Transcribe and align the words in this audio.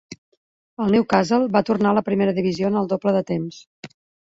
El 0.85 0.89
Newcastle 0.95 1.51
va 1.57 1.63
tornar 1.69 1.91
a 1.93 1.99
la 1.99 2.05
primera 2.09 2.35
divisió 2.41 2.73
en 2.73 2.83
el 2.83 2.91
doble 2.97 3.17
de 3.21 3.25
temps. 3.31 3.63